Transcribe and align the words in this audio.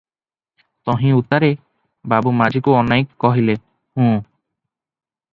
ତହିଁ 0.89 1.09
ଉତ୍ତାରେ 1.17 1.49
ବାବୁ 2.13 2.33
ମାଝିକୁ 2.39 2.73
ଅନାଇ 2.77 3.05
କହିଲେ, 3.25 3.57
"ହୁଁ-" 4.01 4.07